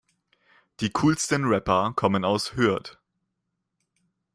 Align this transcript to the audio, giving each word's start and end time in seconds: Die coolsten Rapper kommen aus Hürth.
Die 0.79 0.89
coolsten 0.89 1.43
Rapper 1.45 1.93
kommen 1.95 2.25
aus 2.25 2.55
Hürth. 2.55 2.97